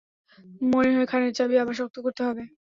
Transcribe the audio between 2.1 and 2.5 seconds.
হবে।